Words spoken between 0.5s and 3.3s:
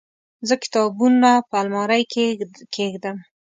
کتابونه په المارۍ کې کيږدم.